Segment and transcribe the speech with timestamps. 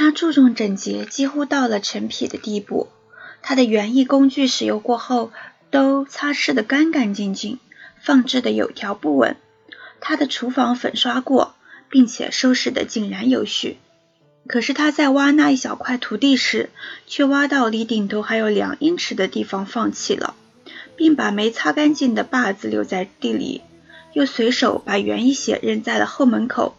[0.00, 2.86] 他注重整洁，几乎到了成癖的地步。
[3.42, 5.32] 他的园艺工具使用过后
[5.72, 7.58] 都擦拭得干干净净，
[8.00, 9.34] 放置的有条不紊。
[9.98, 11.56] 他的厨房粉刷过，
[11.90, 13.78] 并且收拾得井然有序。
[14.46, 16.70] 可是他在挖那一小块土地时，
[17.08, 20.36] 却挖到离顶头还有两英尺的地方放弃了，
[20.94, 23.62] 并把没擦干净的把子留在地里，
[24.12, 26.76] 又随手把园艺鞋扔在了后门口。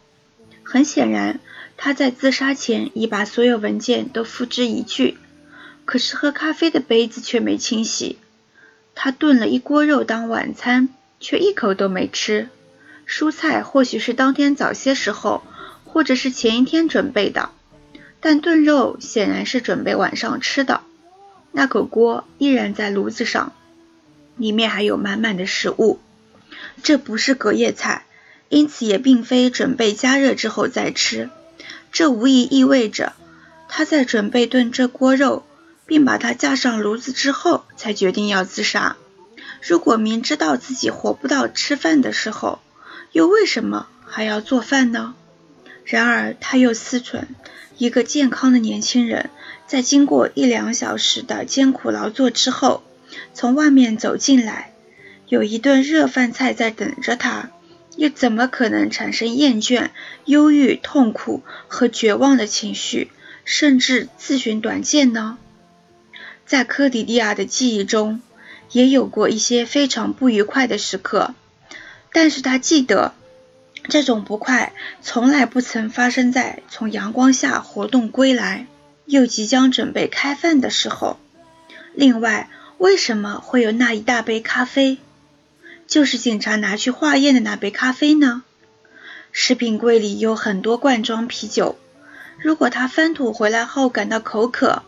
[0.72, 1.40] 很显然，
[1.78, 5.18] 他在自杀前已把所有文件都付之一炬。
[5.84, 8.20] 可是喝咖啡的杯子却没清洗。
[8.94, 12.50] 他炖了一锅肉当晚餐，却一口都没吃。
[13.08, 15.42] 蔬菜或许是当天早些时候，
[15.86, 17.50] 或者是前一天准备的。
[18.20, 20.82] 但炖肉显然是准备晚上吃的。
[21.52, 23.54] 那口锅依然在炉子上，
[24.38, 26.00] 里面还有满满的食物。
[26.84, 28.06] 这不是隔夜菜，
[28.50, 31.30] 因此也并非准备加热之后再吃。
[31.92, 33.14] 这无疑意味着
[33.68, 35.44] 他在准备炖这锅肉，
[35.86, 38.98] 并把它架上炉子之后，才决定要自杀。
[39.62, 42.60] 如果明知道自己活不到吃饭的时候，
[43.12, 45.16] 又为什么还要做饭呢？
[45.84, 47.24] 然而他又思忖。
[47.78, 49.30] 一个健康的年轻人，
[49.66, 52.84] 在经过一两小时的艰苦劳作之后，
[53.34, 54.74] 从外面走进来，
[55.28, 57.52] 有一顿热饭菜在等着他，
[58.00, 59.90] 又怎么可能产生厌倦、
[60.24, 63.12] 忧郁、痛苦和绝望的情绪，
[63.44, 65.38] 甚至自寻短见呢？
[66.46, 68.22] 在科迪利亚的记忆中，
[68.72, 71.36] 也有过一些非常不愉快的时刻，
[72.14, 73.14] 但是他记得。
[73.88, 78.68] 这种不快从来不曾发生在从阳光下活动归来，
[79.06, 81.18] 又即将准备开饭的时候。
[81.96, 85.00] 另外，为什么会有那一大杯咖啡？
[85.90, 88.44] 就是警察拿去化验的那杯咖啡呢？
[89.32, 91.78] 食品柜里有很多罐装啤酒。
[92.38, 94.84] 如果他翻土回来后感到口渴，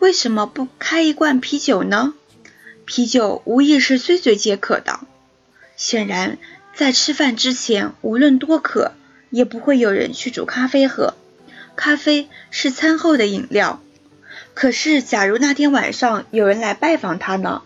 [0.00, 2.14] 为什么不开一罐啤酒呢？
[2.86, 5.00] 啤酒无疑是最最解渴的。
[5.76, 6.38] 显然。
[6.74, 8.92] 在吃饭之前，无论多渴，
[9.30, 11.14] 也不会有人去煮咖啡喝。
[11.74, 13.82] 咖啡是餐后的饮料。
[14.54, 17.62] 可是，假如那天晚上有人来拜访他呢？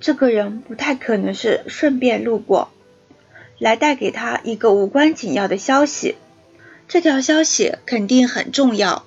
[0.00, 2.70] 这个人不太可能是顺便路过，
[3.58, 6.16] 来带给他一个无关紧要的消息。
[6.88, 9.04] 这条消息肯定很重要，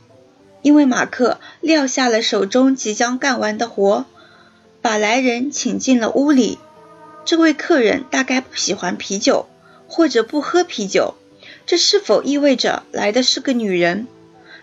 [0.61, 4.05] 因为马克撂下了手中即将干完的活，
[4.81, 6.59] 把来人请进了屋里。
[7.25, 9.47] 这位客人大概不喜欢啤酒，
[9.87, 11.15] 或者不喝啤酒。
[11.65, 14.07] 这是否意味着来的是个女人？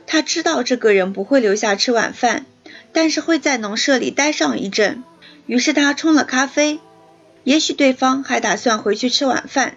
[0.07, 2.47] 他知道这个人不会留下吃晚饭，
[2.93, 5.03] 但是会在农舍里待上一阵。
[5.51, 6.79] 于是他冲了咖啡。
[7.43, 9.75] 也许对方还打算回去吃晚饭。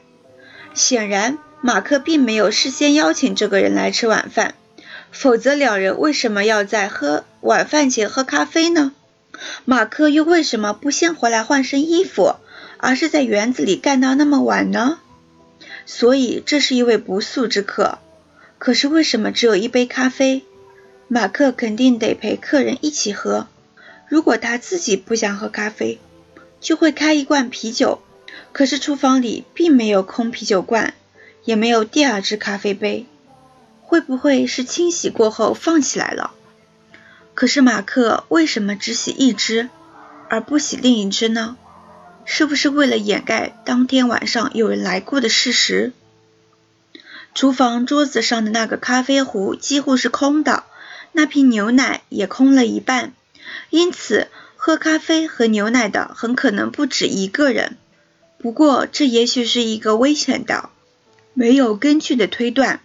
[0.76, 4.54] 显然，马克并没有事先邀请这个人来吃晚饭，
[5.12, 8.92] 否则两人为什么要在喝晚饭前喝咖啡呢？
[9.66, 12.36] 马克又为什么不先回来换身衣服？
[12.78, 15.00] 而是在园子里干到那么晚呢，
[15.88, 17.98] 所以这是一位不速之客。
[18.60, 20.44] 可是为什么只有一杯咖啡？
[21.08, 23.48] 马克肯定得陪客人一起喝。
[24.14, 26.00] 如果他自己不想喝咖啡，
[26.62, 28.00] 就会开一罐啤酒。
[28.52, 30.94] 可是厨房里并没有空啤酒罐，
[31.46, 33.08] 也没有第二只咖啡杯。
[33.82, 36.30] 会不会是清洗过后放起来了？
[37.34, 39.72] 可是马克为什么只洗一只，
[40.30, 41.58] 而不洗另一只呢？
[42.24, 45.92] 是不是为了掩盖当天晚上有人来过的事实？
[47.34, 50.66] 厨房桌子上的那个咖啡壶几乎是空的，
[51.14, 53.14] 那瓶牛奶也空了一半，
[53.70, 57.78] 因此喝咖啡和牛奶的很可能不止一个人。
[58.38, 60.70] 不过，这也许是一个危险的、
[61.34, 62.82] 没有根据的推断，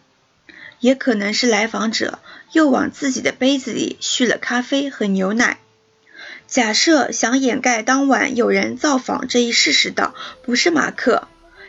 [0.80, 2.20] 也可能是来访者
[2.52, 5.58] 又往自己的杯子里续了咖啡和牛奶。
[6.46, 11.28] 假设想掩盖当晚有人造访这一事实的不是马克，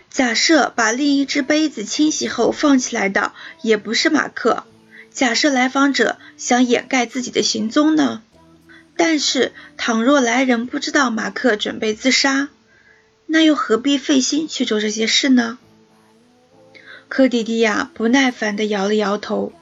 [0.10, 4.64] 假设把另一只杯子清洗后放起来的也不是马克，
[5.12, 8.22] 假设来访者想掩盖自己的行踪呢？
[9.02, 12.50] 但是，倘若来人不知道马克准备自杀，
[13.28, 15.58] 那又何必费心去做这些事呢？
[17.08, 19.54] 科迪迪亚不耐烦地摇了摇头，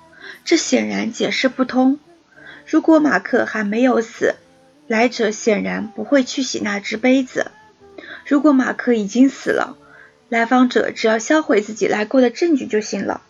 [0.44, 2.00] 这显然解释不通。
[2.66, 4.34] 如果马克还没有死，
[4.88, 7.51] 来者显然不会去洗那只杯子。
[8.25, 9.78] 如果马克已经死了，
[10.30, 13.22] 来访者只要销毁自己来过的证据就行了。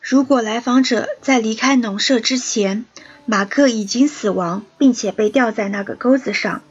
[0.00, 2.84] 如果来访者在离开农舍之前，
[3.26, 6.62] 马克已经死亡，并且被吊在那个钩子上，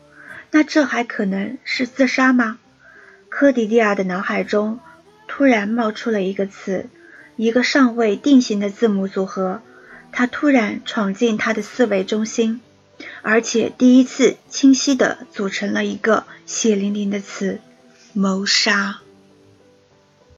[0.52, 2.58] 那这还可能是自杀吗？
[3.28, 4.80] 科迪利亚的脑海中
[5.28, 6.88] 突然冒出了一个词，
[7.36, 9.62] 一个尚未定型的字母组合。
[10.14, 12.62] 它突然闯进他的思维中心，
[13.22, 17.60] 而且第一次清晰地组成了一个血淋淋的词：
[18.14, 19.02] 谋杀。